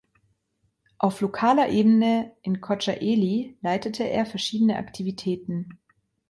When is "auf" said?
0.97-1.21